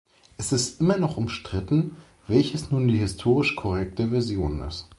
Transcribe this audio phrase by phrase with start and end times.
[0.37, 1.95] Es ist immer noch umstritten,
[2.25, 4.89] welches nun die historisch korrekte Version ist.